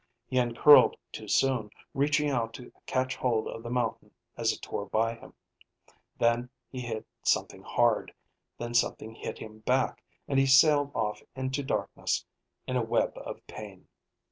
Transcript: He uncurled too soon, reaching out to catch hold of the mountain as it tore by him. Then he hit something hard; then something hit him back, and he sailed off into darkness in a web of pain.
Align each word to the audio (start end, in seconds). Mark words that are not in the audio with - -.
He 0.25 0.39
uncurled 0.39 0.97
too 1.11 1.27
soon, 1.27 1.69
reaching 1.93 2.31
out 2.31 2.55
to 2.55 2.71
catch 2.87 3.15
hold 3.15 3.47
of 3.47 3.61
the 3.61 3.69
mountain 3.69 4.09
as 4.35 4.51
it 4.51 4.59
tore 4.63 4.87
by 4.87 5.13
him. 5.13 5.35
Then 6.17 6.49
he 6.71 6.81
hit 6.81 7.05
something 7.21 7.61
hard; 7.61 8.11
then 8.57 8.73
something 8.73 9.13
hit 9.13 9.37
him 9.37 9.59
back, 9.59 10.01
and 10.27 10.39
he 10.39 10.47
sailed 10.47 10.89
off 10.95 11.21
into 11.35 11.61
darkness 11.61 12.25
in 12.65 12.77
a 12.77 12.83
web 12.83 13.13
of 13.15 13.45
pain. 13.45 13.89